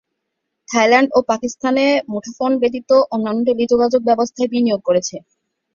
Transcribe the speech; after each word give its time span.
Thailand 0.67 1.09
ও 1.13 1.29
পাকিস্তানে 1.31 1.83
মুঠোফোন-ব্যতীত 2.11 2.89
অন্যান্য 3.13 3.41
টেলিযোগাযোগ 3.49 4.01
ব্যবস্থায় 4.09 4.51
বিনিয়োগ 4.53 4.81
করেছে। 4.87 5.15